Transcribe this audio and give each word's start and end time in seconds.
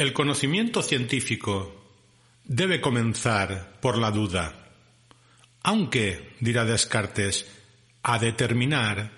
El 0.00 0.14
conocimiento 0.14 0.82
científico 0.82 1.74
debe 2.44 2.80
comenzar 2.80 3.78
por 3.82 3.98
la 3.98 4.10
duda, 4.10 4.54
aunque, 5.62 6.36
dirá 6.40 6.64
Descartes, 6.64 7.46
a 8.02 8.18
determinar 8.18 9.12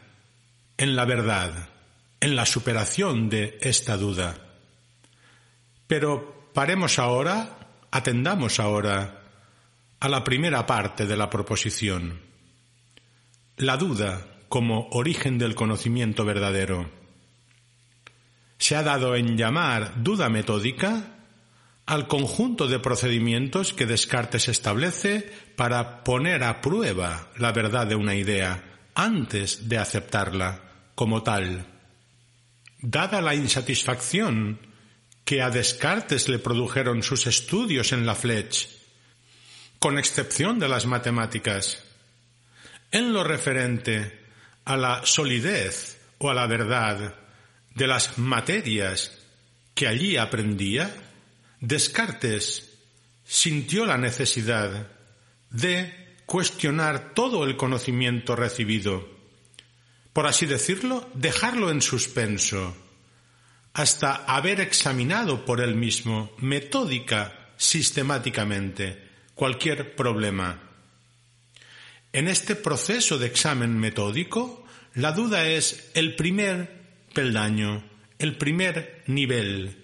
en 0.77 0.97
la 0.97 1.05
verdad, 1.05 1.69
en 2.19 2.35
la 2.35 2.47
superación 2.47 3.29
de 3.29 3.59
esta 3.61 3.97
duda. 3.97 4.35
Pero 5.87 6.51
paremos 6.53 6.99
ahora, 6.99 7.77
atendamos 7.93 8.59
ahora 8.59 9.23
a 10.01 10.09
la 10.09 10.25
primera 10.25 10.67
parte 10.67 11.07
de 11.07 11.17
la 11.17 11.31
proposición. 11.31 12.23
La 13.57 13.77
duda 13.77 14.27
como 14.49 14.89
origen 14.91 15.39
del 15.39 15.55
conocimiento 15.55 16.25
verdadero. 16.25 17.02
Se 18.63 18.77
ha 18.77 18.85
dado 18.85 19.17
en 19.17 19.37
llamar 19.37 20.05
duda 20.05 20.29
metódica 20.29 21.03
al 21.85 22.07
conjunto 22.07 22.69
de 22.69 22.79
procedimientos 22.79 23.73
que 23.75 23.87
Descartes 23.87 24.47
establece 24.47 25.33
para 25.57 26.05
poner 26.05 26.45
a 26.45 26.61
prueba 26.61 27.33
la 27.39 27.51
verdad 27.51 27.89
de 27.89 27.97
una 27.97 28.15
idea 28.15 28.63
antes 28.95 29.69
de 29.69 29.79
aceptarla 29.79 30.63
como 30.95 31.25
tal. 31.25 31.67
Dada 32.79 33.21
la 33.21 33.35
insatisfacción 33.35 34.61
que 35.25 35.43
a 35.43 35.51
Descartes 35.51 36.29
le 36.29 36.39
produjeron 36.39 37.03
sus 37.03 37.27
estudios 37.27 37.91
en 37.91 38.07
la 38.07 38.15
Fletch, 38.15 38.69
con 39.81 39.99
excepción 39.99 40.61
de 40.61 40.69
las 40.69 40.87
matemáticas, 40.87 41.83
en 42.93 43.13
lo 43.13 43.25
referente 43.25 44.21
a 44.65 44.77
la 44.77 45.05
solidez 45.05 46.01
o 46.19 46.31
a 46.31 46.35
la 46.35 46.47
verdad 46.47 47.22
de 47.75 47.87
las 47.87 48.19
materias 48.19 49.19
que 49.75 49.87
allí 49.87 50.17
aprendía, 50.17 50.95
Descartes 51.61 52.71
sintió 53.25 53.87
la 53.87 53.97
necesidad 53.97 54.89
de 55.51 56.17
cuestionar 56.27 57.15
todo 57.15 57.45
el 57.45 57.57
conocimiento 57.57 58.37
recibido, 58.37 59.09
por 60.13 60.27
así 60.27 60.47
decirlo, 60.47 61.09
dejarlo 61.15 61.71
en 61.71 61.81
suspenso, 61.81 62.77
hasta 63.73 64.15
haber 64.27 64.61
examinado 64.61 65.45
por 65.45 65.61
él 65.61 65.75
mismo, 65.75 66.33
metódica, 66.39 67.51
sistemáticamente, 67.57 69.09
cualquier 69.35 69.95
problema. 69.97 70.61
En 72.13 72.29
este 72.29 72.55
proceso 72.55 73.19
de 73.19 73.27
examen 73.27 73.79
metódico, 73.79 74.67
la 74.95 75.13
duda 75.13 75.47
es 75.47 75.91
el 75.95 76.15
primer 76.17 76.82
peldaño, 77.13 77.85
el 78.19 78.37
primer 78.37 79.05
nivel 79.07 79.83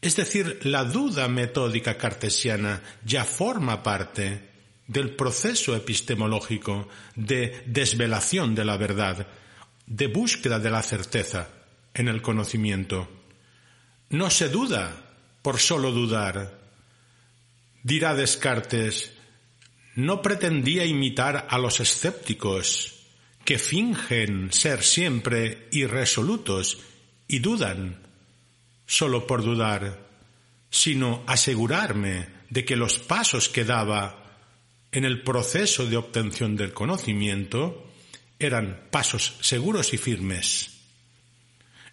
es 0.00 0.16
decir, 0.16 0.60
la 0.62 0.84
duda 0.84 1.28
metódica 1.28 1.98
cartesiana 1.98 2.82
ya 3.04 3.24
forma 3.24 3.82
parte 3.82 4.48
del 4.86 5.14
proceso 5.14 5.76
epistemológico 5.76 6.88
de 7.16 7.62
desvelación 7.66 8.54
de 8.54 8.64
la 8.64 8.76
verdad, 8.78 9.26
de 9.86 10.06
búsqueda 10.06 10.58
de 10.58 10.70
la 10.70 10.82
certeza 10.82 11.48
en 11.92 12.08
el 12.08 12.22
conocimiento. 12.22 13.08
No 14.08 14.30
se 14.30 14.48
duda 14.48 14.90
por 15.42 15.58
solo 15.58 15.92
dudar. 15.92 16.58
Dirá 17.82 18.14
Descartes, 18.14 19.12
no 19.96 20.22
pretendía 20.22 20.86
imitar 20.86 21.46
a 21.50 21.58
los 21.58 21.78
escépticos, 21.80 22.99
que 23.44 23.58
fingen 23.58 24.52
ser 24.52 24.82
siempre 24.82 25.68
irresolutos 25.72 26.78
y 27.26 27.38
dudan 27.38 27.98
solo 28.86 29.26
por 29.26 29.42
dudar, 29.42 29.98
sino 30.70 31.22
asegurarme 31.26 32.28
de 32.48 32.64
que 32.64 32.76
los 32.76 32.98
pasos 32.98 33.48
que 33.48 33.64
daba 33.64 34.24
en 34.92 35.04
el 35.04 35.22
proceso 35.22 35.86
de 35.86 35.96
obtención 35.96 36.56
del 36.56 36.72
conocimiento 36.72 37.86
eran 38.38 38.88
pasos 38.90 39.36
seguros 39.40 39.94
y 39.94 39.98
firmes. 39.98 40.70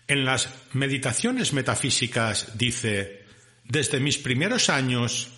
En 0.08 0.26
las 0.26 0.50
meditaciones 0.74 1.54
metafísicas 1.54 2.58
dice, 2.58 3.26
desde 3.66 4.00
mis 4.00 4.18
primeros 4.18 4.70
años 4.70 5.30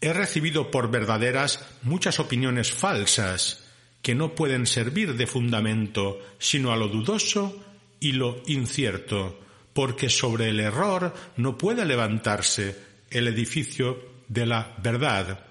he 0.00 0.12
recibido 0.12 0.70
por 0.70 0.90
verdaderas 0.90 1.60
muchas 1.82 2.18
opiniones 2.18 2.72
falsas 2.72 3.63
que 4.04 4.14
no 4.14 4.34
pueden 4.34 4.66
servir 4.66 5.14
de 5.14 5.26
fundamento 5.26 6.20
sino 6.38 6.72
a 6.72 6.76
lo 6.76 6.88
dudoso 6.88 7.64
y 8.00 8.12
lo 8.12 8.42
incierto, 8.46 9.40
porque 9.72 10.10
sobre 10.10 10.50
el 10.50 10.60
error 10.60 11.14
no 11.38 11.56
puede 11.56 11.86
levantarse 11.86 12.76
el 13.08 13.28
edificio 13.28 13.98
de 14.28 14.44
la 14.44 14.76
verdad. 14.82 15.46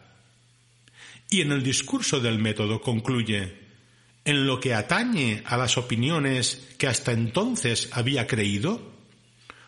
Y 1.32 1.42
en 1.42 1.52
el 1.52 1.64
discurso 1.64 2.20
del 2.20 2.38
método 2.38 2.80
concluye, 2.80 3.58
en 4.24 4.46
lo 4.46 4.60
que 4.60 4.76
atañe 4.76 5.42
a 5.48 5.58
las 5.58 5.80
opiniones 5.80 6.76
que 6.78 6.86
hasta 6.86 7.12
entonces 7.12 7.90
había 7.92 8.28
creído, 8.28 8.94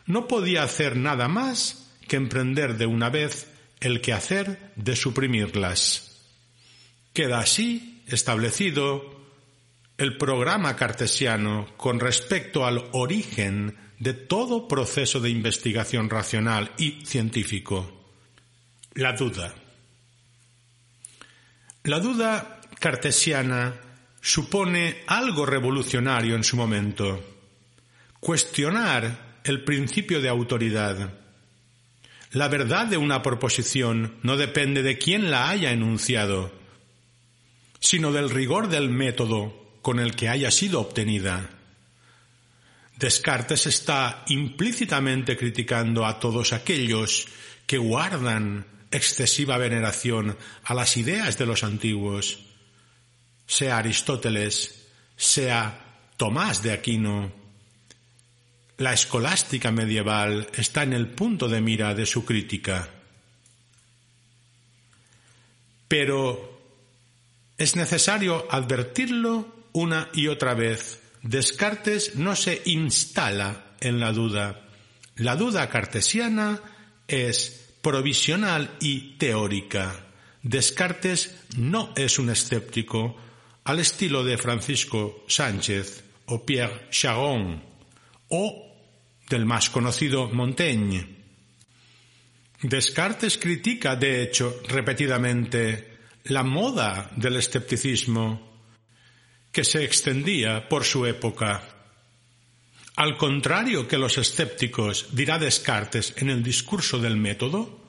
no 0.06 0.28
podía 0.28 0.62
hacer 0.62 0.96
nada 0.96 1.28
más 1.28 1.92
que 2.08 2.18
emprender 2.18 2.78
de 2.78 2.86
una 2.86 3.10
vez 3.10 3.48
el 3.80 4.00
quehacer 4.00 4.74
de 4.76 4.96
suprimirlas. 4.96 6.22
Queda 7.14 7.40
así 7.40 7.95
establecido 8.08 9.16
el 9.98 10.18
programa 10.18 10.76
cartesiano 10.76 11.68
con 11.78 12.00
respecto 12.00 12.66
al 12.66 12.90
origen 12.92 13.76
de 14.00 14.14
todo 14.14 14.68
proceso 14.68 15.20
de 15.20 15.30
investigación 15.30 16.10
racional 16.10 16.72
y 16.78 17.06
científico. 17.06 18.12
La 18.94 19.14
duda. 19.14 19.54
La 21.84 22.00
duda 22.00 22.62
cartesiana 22.80 23.74
supone 24.22 25.04
algo 25.08 25.46
revolucionario 25.46 26.36
en 26.36 26.44
su 26.44 26.58
momento. 26.58 27.24
Cuestionar 28.20 29.40
el 29.44 29.64
principio 29.64 30.20
de 30.20 30.30
autoridad. 30.30 31.14
La 32.32 32.48
verdad 32.48 32.88
de 32.88 32.98
una 32.98 33.22
proposición 33.22 34.16
no 34.24 34.36
depende 34.36 34.82
de 34.82 34.98
quién 34.98 35.30
la 35.30 35.50
haya 35.50 35.72
enunciado, 35.72 36.52
sino 37.86 38.12
del 38.12 38.32
rigor 38.32 38.68
del 38.68 38.90
método 38.90 39.78
con 39.84 40.00
el 40.00 40.16
que 40.16 40.28
haya 40.28 40.50
sido 40.50 40.82
obtenida. 40.82 41.52
Descartes 42.98 43.68
está 43.68 44.24
implícitamente 44.28 45.38
criticando 45.38 46.04
a 46.08 46.20
todos 46.20 46.52
aquellos 46.52 47.28
que 47.68 47.78
guardan 47.78 48.66
excesiva 48.90 49.60
veneración 49.60 50.36
a 50.64 50.74
las 50.74 50.98
ideas 50.98 51.38
de 51.38 51.46
los 51.46 51.64
antiguos, 51.64 52.40
sea 53.46 53.78
Aristóteles, 53.78 54.88
sea 55.16 56.10
Tomás 56.18 56.64
de 56.64 56.72
Aquino. 56.72 57.32
La 58.78 58.94
escolástica 58.94 59.72
medieval 59.72 60.50
está 60.56 60.82
en 60.82 60.94
el 60.94 61.10
punto 61.10 61.48
de 61.48 61.62
mira 61.62 61.94
de 61.94 62.08
su 62.08 62.26
crítica. 62.26 62.90
Pero 65.88 66.55
es 67.58 67.76
necesario 67.76 68.46
advertirlo 68.50 69.54
una 69.72 70.10
y 70.14 70.28
otra 70.28 70.54
vez 70.54 71.02
Descartes 71.22 72.18
no 72.18 72.36
se 72.36 72.62
instala 72.66 73.76
en 73.80 74.00
la 74.00 74.12
duda. 74.12 74.70
La 75.16 75.36
duda 75.36 75.68
cartesiana 75.70 76.62
es 77.08 77.74
provisional 77.82 78.76
y 78.80 79.18
teórica. 79.18 80.06
Descartes 80.44 81.36
no 81.58 81.94
es 81.96 82.20
un 82.20 82.30
escéptico 82.30 83.18
al 83.64 83.80
estilo 83.80 84.24
de 84.24 84.38
Francisco 84.38 85.26
Sánchez 85.28 86.04
o 86.28 86.46
Pierre 86.46 86.90
Charon 86.92 87.64
o 88.30 88.76
del 89.28 89.48
más 89.48 89.72
conocido 89.72 90.30
Montaigne. 90.30 91.08
Descartes 92.62 93.40
critica, 93.40 93.96
de 93.96 94.22
hecho, 94.22 94.62
repetidamente 94.68 95.95
la 96.26 96.42
moda 96.44 97.12
del 97.16 97.36
escepticismo 97.36 98.52
que 99.52 99.64
se 99.64 99.84
extendía 99.84 100.68
por 100.68 100.84
su 100.84 101.06
época. 101.06 101.64
Al 102.96 103.16
contrario 103.16 103.88
que 103.88 104.00
los 104.00 104.18
escépticos, 104.18 105.16
dirá 105.16 105.38
Descartes 105.38 106.14
en 106.18 106.30
el 106.30 106.42
discurso 106.42 106.98
del 106.98 107.16
método, 107.16 107.88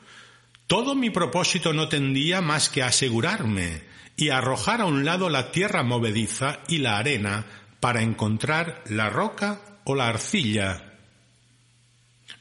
todo 0.67 0.95
mi 0.95 1.11
propósito 1.11 1.73
no 1.73 1.89
tendía 1.89 2.43
más 2.43 2.69
que 2.69 2.83
asegurarme 2.83 3.85
y 4.17 4.29
arrojar 4.29 4.83
a 4.83 4.87
un 4.87 5.05
lado 5.05 5.31
la 5.31 5.51
tierra 5.51 5.83
movediza 5.83 6.61
y 6.69 6.79
la 6.79 6.99
arena 6.99 7.47
para 7.81 8.03
encontrar 8.03 8.85
la 8.89 9.09
roca 9.09 9.61
o 9.85 9.95
la 9.95 10.09
arcilla. 10.09 10.93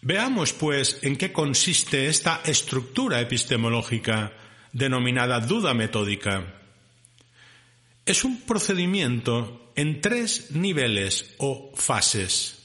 Veamos, 0.01 0.51
pues, 0.51 0.99
en 1.03 1.15
qué 1.15 1.31
consiste 1.31 2.07
esta 2.07 2.41
estructura 2.45 3.21
epistemológica 3.21 4.33
denominada 4.75 5.39
duda 5.39 5.73
metódica 5.73 6.43
es 8.05 8.25
un 8.25 8.41
procedimiento 8.41 9.71
en 9.77 10.01
tres 10.01 10.51
niveles 10.51 11.33
o 11.37 11.71
fases 11.75 12.59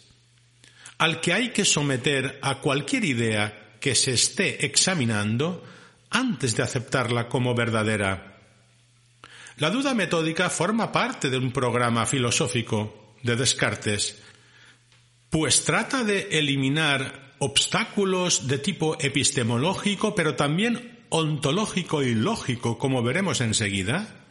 al 0.98 1.20
que 1.20 1.32
hay 1.32 1.50
que 1.50 1.64
someter 1.64 2.40
a 2.42 2.58
cualquier 2.58 3.04
idea 3.04 3.76
que 3.78 3.94
se 3.94 4.12
esté 4.12 4.66
examinando 4.66 5.64
antes 6.10 6.56
de 6.56 6.64
aceptarla 6.64 7.28
como 7.28 7.54
verdadera. 7.54 8.36
La 9.56 9.70
duda 9.70 9.94
metódica 9.94 10.50
forma 10.50 10.90
parte 10.90 11.30
de 11.30 11.38
un 11.38 11.52
programa 11.52 12.06
filosófico 12.06 13.14
de 13.22 13.36
Descartes, 13.36 14.18
pues 15.30 15.64
trata 15.64 16.02
de 16.02 16.28
eliminar 16.32 17.34
obstáculos 17.38 18.48
de 18.48 18.58
tipo 18.58 18.98
epistemológico, 19.00 20.14
pero 20.14 20.34
también 20.34 20.99
ontológico 21.10 22.02
y 22.02 22.14
lógico, 22.14 22.78
como 22.78 23.02
veremos 23.02 23.40
enseguida, 23.40 24.24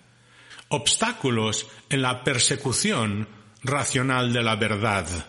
obstáculos 0.69 1.67
en 1.89 2.01
la 2.01 2.23
persecución 2.23 3.27
racional 3.63 4.33
de 4.33 4.43
la 4.43 4.55
verdad. 4.55 5.27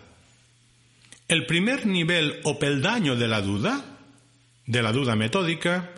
El 1.29 1.47
primer 1.47 1.87
nivel 1.87 2.41
o 2.44 2.58
peldaño 2.58 3.17
de 3.17 3.29
la 3.29 3.41
duda, 3.41 3.85
de 4.67 4.82
la 4.82 4.93
duda 4.93 5.17
metódica, 5.17 5.93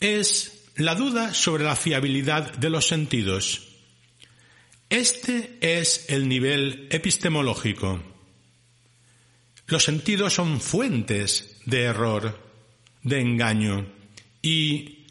es 0.00 0.70
la 0.76 0.94
duda 0.94 1.34
sobre 1.34 1.64
la 1.64 1.76
fiabilidad 1.76 2.52
de 2.54 2.70
los 2.70 2.86
sentidos. 2.86 3.68
Este 4.88 5.58
es 5.60 6.06
el 6.08 6.28
nivel 6.28 6.88
epistemológico. 6.90 8.02
Los 9.66 9.84
sentidos 9.84 10.34
son 10.34 10.60
fuentes 10.60 11.60
de 11.64 11.82
error, 11.82 12.38
de 13.02 13.20
engaño, 13.20 13.86
y 14.42 15.06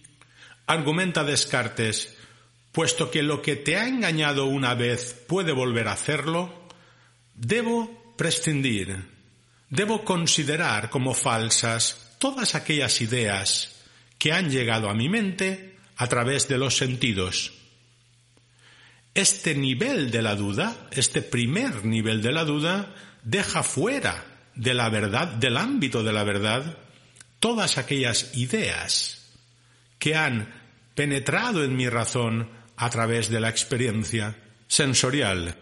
argumenta 0.67 1.23
Descartes, 1.23 2.15
puesto 2.71 3.09
que 3.09 3.23
lo 3.23 3.41
que 3.41 3.55
te 3.55 3.77
ha 3.77 3.87
engañado 3.87 4.45
una 4.45 4.75
vez 4.75 5.15
puede 5.27 5.53
volver 5.53 5.87
a 5.87 5.93
hacerlo, 5.93 6.67
debo 7.33 8.13
prescindir, 8.17 9.03
debo 9.69 10.03
considerar 10.03 10.89
como 10.89 11.13
falsas 11.13 12.15
todas 12.19 12.55
aquellas 12.55 13.01
ideas 13.01 13.75
que 14.17 14.33
han 14.33 14.49
llegado 14.49 14.89
a 14.89 14.93
mi 14.93 15.09
mente 15.09 15.77
a 15.95 16.07
través 16.07 16.47
de 16.47 16.57
los 16.57 16.77
sentidos. 16.77 17.53
Este 19.13 19.55
nivel 19.55 20.11
de 20.11 20.21
la 20.21 20.35
duda, 20.35 20.87
este 20.91 21.21
primer 21.21 21.83
nivel 21.83 22.21
de 22.21 22.31
la 22.31 22.45
duda, 22.45 22.93
deja 23.23 23.63
fuera 23.63 24.23
de 24.55 24.73
la 24.73 24.89
verdad, 24.89 25.27
del 25.27 25.57
ámbito 25.57 26.03
de 26.03 26.13
la 26.13 26.23
verdad, 26.23 26.77
todas 27.39 27.77
aquellas 27.77 28.37
ideas 28.37 29.20
que 30.01 30.15
han 30.15 30.51
penetrado 30.95 31.63
en 31.63 31.75
mi 31.77 31.87
razón 31.87 32.49
a 32.75 32.89
través 32.89 33.29
de 33.29 33.39
la 33.39 33.49
experiencia 33.49 34.35
sensorial. 34.67 35.55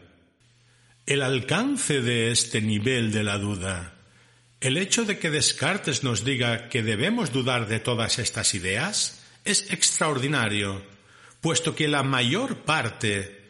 El 1.05 1.21
alcance 1.21 2.01
de 2.01 2.31
este 2.31 2.61
nivel 2.61 3.11
de 3.11 3.23
la 3.23 3.37
duda, 3.37 3.95
el 4.61 4.77
hecho 4.77 5.03
de 5.03 5.19
que 5.19 5.29
Descartes 5.29 6.05
nos 6.05 6.23
diga 6.23 6.69
que 6.69 6.83
debemos 6.83 7.33
dudar 7.33 7.67
de 7.67 7.81
todas 7.81 8.17
estas 8.17 8.55
ideas, 8.55 9.21
es 9.43 9.71
extraordinario, 9.71 10.83
puesto 11.41 11.75
que 11.75 11.89
la 11.89 12.03
mayor 12.03 12.59
parte, 12.59 13.43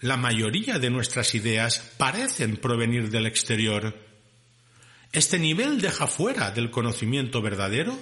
la 0.00 0.16
mayoría 0.16 0.78
de 0.78 0.90
nuestras 0.90 1.34
ideas 1.34 1.92
parecen 1.98 2.56
provenir 2.56 3.10
del 3.10 3.26
exterior. 3.26 3.96
Este 5.10 5.40
nivel 5.40 5.80
deja 5.80 6.06
fuera 6.06 6.52
del 6.52 6.70
conocimiento 6.70 7.42
verdadero 7.42 7.98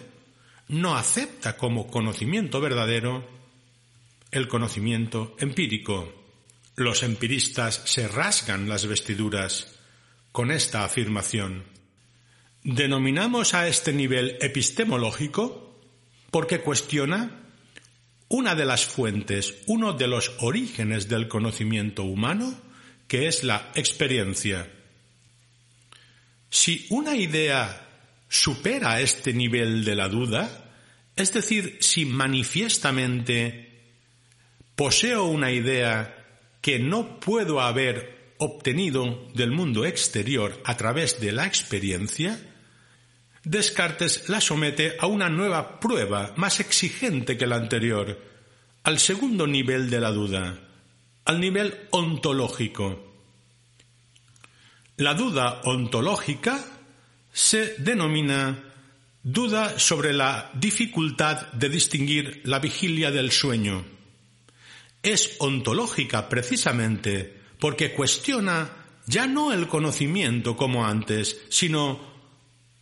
no 0.69 0.97
acepta 0.97 1.57
como 1.57 1.89
conocimiento 1.89 2.61
verdadero 2.61 3.29
el 4.31 4.49
conocimiento 4.49 5.37
empírico. 5.39 6.13
Los 6.77 7.03
empiristas 7.03 7.83
se 7.85 8.09
rasgan 8.09 8.69
las 8.69 8.87
vestiduras 8.87 9.79
con 10.33 10.51
esta 10.51 10.85
afirmación. 10.85 11.65
Denominamos 12.65 13.55
a 13.55 13.69
este 13.69 13.93
nivel 13.93 14.39
epistemológico 14.41 15.79
porque 16.31 16.61
cuestiona 16.61 17.43
una 18.29 18.57
de 18.57 18.65
las 18.65 18.87
fuentes, 18.87 19.55
uno 19.67 19.93
de 19.93 20.09
los 20.09 20.33
orígenes 20.41 21.09
del 21.09 21.29
conocimiento 21.29 22.03
humano, 22.03 22.59
que 23.07 23.29
es 23.29 23.45
la 23.45 23.71
experiencia. 23.77 24.69
Si 26.51 26.87
una 26.91 27.15
idea 27.15 27.84
supera 28.35 29.01
este 29.01 29.33
nivel 29.33 29.85
de 29.85 29.95
la 29.95 30.09
duda, 30.09 30.73
es 31.15 31.33
decir, 31.33 31.79
si 31.81 32.05
manifiestamente 32.05 33.83
poseo 34.75 35.27
una 35.27 35.53
idea 35.53 36.17
que 36.61 36.81
no 36.81 37.21
puedo 37.21 37.61
haber 37.61 38.35
obtenido 38.39 39.29
del 39.35 39.53
mundo 39.53 39.85
exterior 39.85 40.61
a 40.65 40.77
través 40.77 41.21
de 41.21 41.31
la 41.31 41.47
experiencia, 41.47 42.41
Descartes 43.45 44.29
la 44.31 44.41
somete 44.41 44.97
a 44.99 45.07
una 45.07 45.29
nueva 45.29 45.79
prueba 45.79 46.33
más 46.37 46.61
exigente 46.61 47.37
que 47.37 47.47
la 47.47 47.57
anterior, 47.57 48.19
al 48.83 48.99
segundo 48.99 49.47
nivel 49.47 49.91
de 49.91 50.01
la 50.01 50.11
duda, 50.11 50.59
al 51.27 51.41
nivel 51.41 51.87
ontológico. 51.91 53.13
La 54.97 55.13
duda 55.13 55.61
ontológica 55.65 56.74
se 57.35 57.75
denomina 57.79 58.57
duda 59.21 59.77
sobre 59.77 60.13
la 60.13 60.53
dificultad 60.55 61.53
de 61.53 61.69
distinguir 61.69 62.43
la 62.45 62.61
vigilia 62.61 63.11
del 63.11 63.33
sueño. 63.33 63.85
Es 65.03 65.35
ontológica 65.41 66.29
precisamente 66.29 67.35
porque 67.59 67.93
cuestiona 67.93 68.71
ya 69.07 69.27
no 69.27 69.53
el 69.53 69.67
conocimiento 69.67 70.57
como 70.57 70.87
antes, 70.87 71.41
sino 71.49 71.99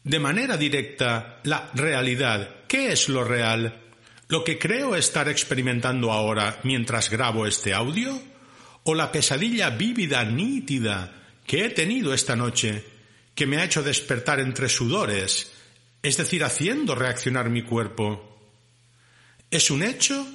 de 0.05 0.19
manera 0.21 0.59
directa 0.59 1.41
la 1.45 1.71
realidad. 1.73 2.67
¿Qué 2.69 2.93
es 2.93 3.09
lo 3.09 3.25
real? 3.25 3.81
¿Lo 4.29 4.45
que 4.45 4.59
creo 4.59 4.97
estar 4.97 5.31
experimentando 5.31 6.13
ahora 6.13 6.61
mientras 6.63 7.09
grabo 7.09 7.47
este 7.47 7.73
audio? 7.73 8.21
¿O 8.85 8.95
la 8.95 9.11
pesadilla 9.11 9.71
vívida, 9.71 10.27
nítida 10.27 11.11
que 11.47 11.65
he 11.65 11.71
tenido 11.71 12.13
esta 12.13 12.37
noche 12.37 12.93
que 13.35 13.47
me 13.47 13.59
ha 13.59 13.65
hecho 13.65 13.83
despertar 13.83 14.41
entre 14.41 14.69
sudores, 14.69 15.53
es 16.03 16.17
decir, 16.17 16.45
haciendo 16.45 16.95
reaccionar 16.95 17.51
mi 17.51 17.63
cuerpo. 17.63 18.39
Es 19.51 19.71
un 19.71 19.83
hecho 19.83 20.27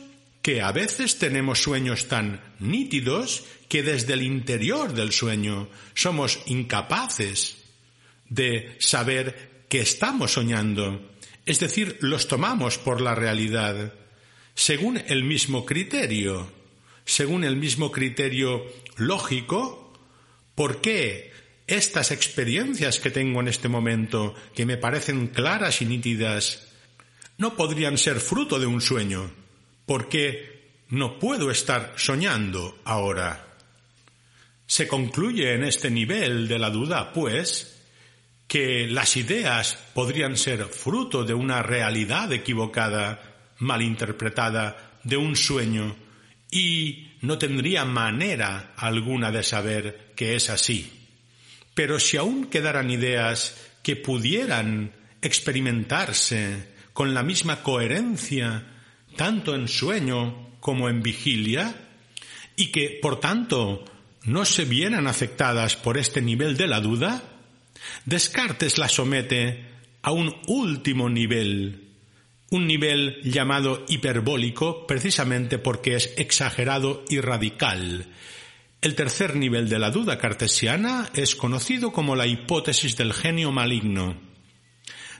que 0.42 0.62
a 0.62 0.72
veces 0.72 1.20
tenemos 1.20 1.62
sueños 1.62 2.08
tan 2.08 2.42
nítidos 2.60 3.44
que 3.68 3.84
desde 3.84 4.14
el 4.14 4.22
interior 4.22 4.94
del 4.94 5.12
sueño 5.12 5.68
somos 5.94 6.40
incapaces 6.46 7.58
de 8.30 8.76
saber 8.80 9.66
que 9.68 9.82
estamos 9.82 10.34
soñando, 10.34 11.12
es 11.46 11.60
decir, 11.60 11.98
los 12.02 12.28
tomamos 12.28 12.78
por 12.78 13.02
la 13.02 13.16
realidad, 13.16 13.94
según 14.56 14.98
el 14.98 15.24
mismo 15.24 15.66
criterio, 15.66 16.52
según 17.06 17.44
el 17.44 17.58
mismo 17.58 17.92
criterio 17.92 18.66
lógico, 18.96 19.94
¿por 20.56 20.82
qué 20.82 21.32
estas 21.68 22.12
experiencias 22.12 23.00
que 23.00 23.12
tengo 23.12 23.42
en 23.42 23.50
este 23.50 23.68
momento, 23.68 24.34
que 24.56 24.66
me 24.66 24.78
parecen 24.78 25.28
claras 25.28 25.82
y 25.82 25.86
nítidas, 25.86 26.66
no 27.38 27.56
podrían 27.56 27.98
ser 27.98 28.22
fruto 28.22 28.58
de 28.58 28.66
un 28.66 28.82
sueño, 28.82 29.30
porque 29.86 30.72
no 30.90 31.20
puedo 31.20 31.52
estar 31.52 31.94
soñando 31.98 32.80
ahora. 32.86 33.56
Se 34.66 34.88
concluye 34.88 35.54
en 35.54 35.66
este 35.66 35.92
nivel 35.92 36.48
de 36.48 36.58
la 36.58 36.70
duda, 36.70 37.12
pues, 37.12 37.84
que 38.48 38.88
las 38.88 39.18
ideas 39.18 39.78
podrían 39.94 40.38
ser 40.38 40.64
fruto 40.66 41.26
de 41.26 41.34
una 41.34 41.62
realidad 41.62 42.32
equivocada, 42.32 43.52
malinterpretada, 43.60 45.00
de 45.04 45.18
un 45.18 45.36
sueño, 45.36 45.96
y 46.50 47.12
no 47.22 47.38
tendría 47.38 47.84
manera 47.84 48.74
alguna 48.78 49.32
de 49.32 49.44
saber 49.44 50.14
que 50.16 50.36
es 50.36 50.50
así. 50.50 51.07
Pero 51.78 52.00
si 52.00 52.18
aún 52.18 52.46
quedaran 52.46 52.90
ideas 52.90 53.56
que 53.84 53.96
pudieran 53.96 54.94
experimentarse 55.22 56.70
con 56.92 57.14
la 57.14 57.22
misma 57.22 57.62
coherencia, 57.62 58.66
tanto 59.16 59.54
en 59.54 59.68
sueño 59.68 60.58
como 60.60 60.90
en 60.90 61.04
vigilia, 61.04 61.76
y 62.56 62.72
que, 62.72 62.98
por 63.00 63.20
tanto, 63.20 63.86
no 64.24 64.44
se 64.44 64.66
vieran 64.66 65.06
afectadas 65.06 65.76
por 65.76 66.00
este 66.00 66.20
nivel 66.20 66.58
de 66.58 66.66
la 66.66 66.82
duda, 66.82 67.22
Descartes 68.06 68.80
la 68.80 68.90
somete 68.90 69.64
a 70.02 70.12
un 70.12 70.36
último 70.48 71.12
nivel, 71.12 71.90
un 72.50 72.66
nivel 72.66 73.22
llamado 73.22 73.86
hiperbólico 73.88 74.88
precisamente 74.88 75.60
porque 75.60 75.96
es 75.96 76.12
exagerado 76.18 77.06
y 77.08 77.22
radical, 77.22 78.08
el 78.82 78.96
tercer 78.96 79.36
nivel 79.36 79.70
de 79.70 79.80
la 79.80 79.92
duda 79.92 80.18
cartesiana 80.18 81.10
es 81.14 81.36
conocido 81.36 81.92
como 81.92 82.16
la 82.16 82.28
hipótesis 82.28 82.96
del 82.96 83.14
genio 83.14 83.52
maligno. 83.52 84.18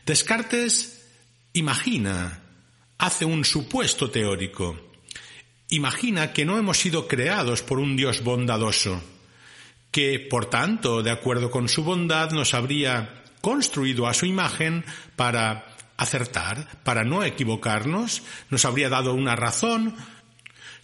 Descartes 0.06 1.10
imagina, 1.54 2.44
hace 2.98 3.26
un 3.26 3.44
supuesto 3.44 4.12
teórico. 4.12 4.80
Imagina 5.70 6.34
que 6.34 6.46
no 6.46 6.58
hemos 6.58 6.78
sido 6.78 7.08
creados 7.08 7.62
por 7.62 7.80
un 7.80 7.96
Dios 7.98 8.24
bondadoso, 8.24 9.02
que, 9.92 10.20
por 10.20 10.46
tanto, 10.46 11.02
de 11.02 11.12
acuerdo 11.12 11.50
con 11.52 11.68
su 11.68 11.84
bondad, 11.84 12.32
nos 12.32 12.54
habría 12.54 13.24
construido 13.42 14.08
a 14.08 14.14
su 14.14 14.26
imagen 14.26 14.86
para 15.16 15.76
acertar, 15.98 16.68
para 16.84 17.04
no 17.04 17.24
equivocarnos, 17.24 18.22
nos 18.50 18.66
habría 18.66 18.88
dado 18.88 19.14
una 19.14 19.36
razón 19.36 19.96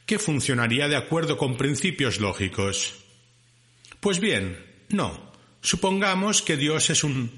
que 0.06 0.20
funcionaría 0.20 0.88
de 0.88 0.96
acuerdo 0.96 1.38
con 1.38 1.58
principios 1.58 2.20
lógicos. 2.20 2.96
Pues 4.00 4.20
bien, 4.20 4.58
no. 4.90 5.32
Supongamos 5.62 6.42
que 6.42 6.58
Dios 6.58 6.90
es 6.90 7.04
un 7.04 7.32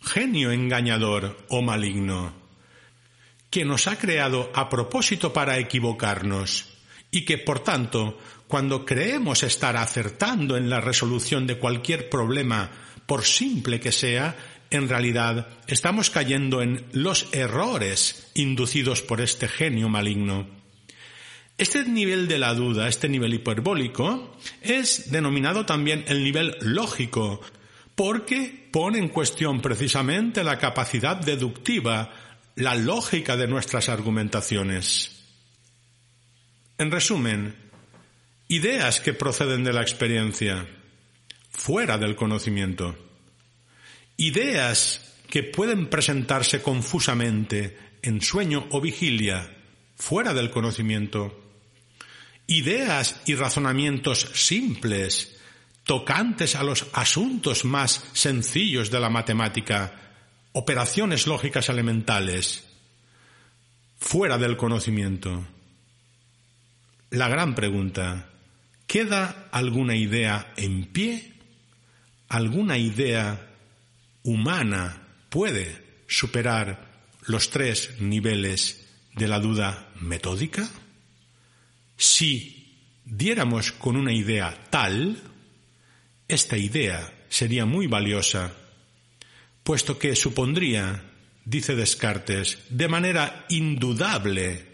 genio 0.00 0.50
engañador 0.50 1.36
o 1.48 1.60
maligno, 1.60 2.32
que 3.50 3.64
nos 3.64 3.86
ha 3.86 3.98
creado 3.98 4.50
a 4.54 4.68
propósito 4.68 5.32
para 5.32 5.58
equivocarnos 5.58 6.68
y 7.10 7.24
que, 7.24 7.38
por 7.38 7.60
tanto, 7.60 8.18
cuando 8.46 8.84
creemos 8.86 9.42
estar 9.42 9.76
acertando 9.76 10.56
en 10.56 10.70
la 10.70 10.80
resolución 10.80 11.46
de 11.46 11.58
cualquier 11.58 12.08
problema, 12.08 12.70
por 13.06 13.24
simple 13.24 13.80
que 13.80 13.92
sea, 13.92 14.36
en 14.70 14.88
realidad 14.88 15.48
estamos 15.66 16.10
cayendo 16.10 16.62
en 16.62 16.86
los 16.92 17.28
errores 17.32 18.30
inducidos 18.34 19.02
por 19.02 19.20
este 19.20 19.48
genio 19.48 19.88
maligno. 19.88 20.57
Este 21.58 21.84
nivel 21.84 22.28
de 22.28 22.38
la 22.38 22.54
duda, 22.54 22.88
este 22.88 23.08
nivel 23.08 23.34
hiperbólico, 23.34 24.36
es 24.62 25.10
denominado 25.10 25.66
también 25.66 26.04
el 26.06 26.22
nivel 26.22 26.56
lógico, 26.60 27.40
porque 27.96 28.68
pone 28.70 28.98
en 28.98 29.08
cuestión 29.08 29.60
precisamente 29.60 30.44
la 30.44 30.58
capacidad 30.58 31.16
deductiva, 31.16 32.12
la 32.54 32.76
lógica 32.76 33.36
de 33.36 33.48
nuestras 33.48 33.88
argumentaciones. 33.88 35.16
En 36.78 36.92
resumen, 36.92 37.56
ideas 38.46 39.00
que 39.00 39.12
proceden 39.12 39.64
de 39.64 39.72
la 39.72 39.82
experiencia, 39.82 40.64
fuera 41.50 41.98
del 41.98 42.14
conocimiento. 42.14 42.96
Ideas 44.16 45.16
que 45.28 45.42
pueden 45.42 45.88
presentarse 45.88 46.62
confusamente 46.62 47.76
en 48.02 48.20
sueño 48.20 48.68
o 48.70 48.80
vigilia, 48.80 49.56
fuera 49.96 50.32
del 50.34 50.50
conocimiento. 50.50 51.47
Ideas 52.50 53.20
y 53.26 53.34
razonamientos 53.34 54.30
simples, 54.32 55.36
tocantes 55.84 56.56
a 56.56 56.62
los 56.62 56.86
asuntos 56.94 57.66
más 57.66 58.02
sencillos 58.14 58.90
de 58.90 58.98
la 58.98 59.10
matemática, 59.10 59.92
operaciones 60.52 61.26
lógicas 61.26 61.68
elementales, 61.68 62.64
fuera 63.98 64.38
del 64.38 64.56
conocimiento. 64.56 65.46
La 67.10 67.28
gran 67.28 67.54
pregunta, 67.54 68.30
¿queda 68.86 69.48
alguna 69.52 69.94
idea 69.94 70.54
en 70.56 70.86
pie? 70.86 71.34
¿Alguna 72.30 72.78
idea 72.78 73.46
humana 74.22 75.02
puede 75.28 75.84
superar 76.06 77.02
los 77.26 77.50
tres 77.50 78.00
niveles 78.00 78.86
de 79.14 79.28
la 79.28 79.38
duda 79.38 79.90
metódica? 80.00 80.66
Si 81.98 83.02
diéramos 83.04 83.72
con 83.72 83.96
una 83.96 84.12
idea 84.12 84.56
tal, 84.70 85.20
esta 86.28 86.56
idea 86.56 87.12
sería 87.28 87.66
muy 87.66 87.88
valiosa, 87.88 88.52
puesto 89.64 89.98
que 89.98 90.14
supondría, 90.14 91.02
dice 91.44 91.74
Descartes, 91.74 92.60
de 92.70 92.86
manera 92.86 93.44
indudable 93.48 94.64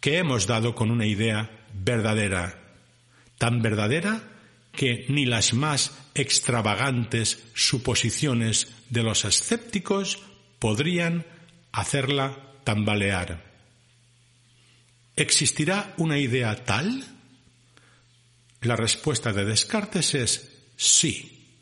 que 0.00 0.18
hemos 0.18 0.48
dado 0.48 0.74
con 0.74 0.90
una 0.90 1.06
idea 1.06 1.48
verdadera, 1.72 2.58
tan 3.38 3.62
verdadera 3.62 4.20
que 4.72 5.06
ni 5.08 5.26
las 5.26 5.54
más 5.54 5.96
extravagantes 6.16 7.44
suposiciones 7.54 8.74
de 8.90 9.04
los 9.04 9.24
escépticos 9.24 10.20
podrían 10.58 11.24
hacerla 11.70 12.36
tambalear. 12.64 13.53
¿Existirá 15.16 15.94
una 15.96 16.18
idea 16.18 16.64
tal? 16.64 17.04
La 18.62 18.76
respuesta 18.76 19.32
de 19.32 19.44
Descartes 19.44 20.14
es 20.14 20.50
sí. 20.76 21.58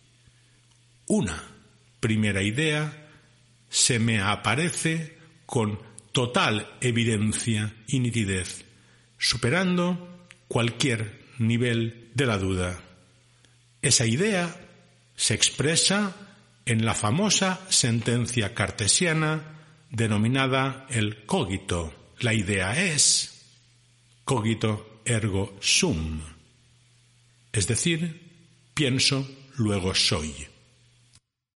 Una 1.06 1.42
primera 2.00 2.42
idea 2.42 3.10
se 3.68 3.98
me 3.98 4.20
aparece 4.20 5.18
con 5.46 5.80
total 6.12 6.76
evidencia 6.80 7.74
y 7.86 8.00
nitidez 8.00 8.64
superando 9.22 10.26
cualquier 10.48 11.22
nivel 11.38 12.10
de 12.14 12.26
la 12.26 12.38
duda. 12.38 12.80
Esa 13.80 14.04
idea 14.04 14.54
se 15.14 15.34
expresa 15.34 16.16
en 16.66 16.84
la 16.84 16.94
famosa 16.94 17.60
sentencia 17.68 18.52
cartesiana 18.52 19.60
denominada 19.90 20.86
el 20.90 21.24
cogito. 21.24 21.94
La 22.18 22.34
idea 22.34 22.84
es 22.84 23.31
cogito 24.24 25.00
ergo 25.04 25.56
sum, 25.60 26.20
es 27.52 27.66
decir, 27.66 28.20
pienso, 28.74 29.28
luego 29.56 29.94
soy. 29.94 30.51